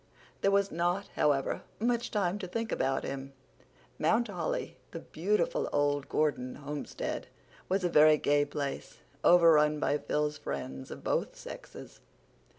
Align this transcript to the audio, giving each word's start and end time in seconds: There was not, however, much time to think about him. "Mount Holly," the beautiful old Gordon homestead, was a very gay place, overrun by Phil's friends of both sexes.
There 0.41 0.49
was 0.49 0.71
not, 0.71 1.09
however, 1.09 1.61
much 1.79 2.09
time 2.09 2.39
to 2.39 2.47
think 2.47 2.71
about 2.71 3.03
him. 3.03 3.33
"Mount 3.99 4.29
Holly," 4.29 4.77
the 4.89 5.01
beautiful 5.01 5.69
old 5.71 6.09
Gordon 6.09 6.55
homestead, 6.55 7.27
was 7.69 7.83
a 7.83 7.87
very 7.87 8.17
gay 8.17 8.43
place, 8.45 8.97
overrun 9.23 9.79
by 9.79 9.99
Phil's 9.99 10.39
friends 10.39 10.89
of 10.89 11.03
both 11.03 11.35
sexes. 11.35 11.99